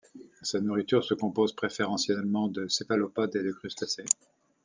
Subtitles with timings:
[0.41, 4.05] Sa nourriture se compose préférentiellement de céphalopodes et de crustacés.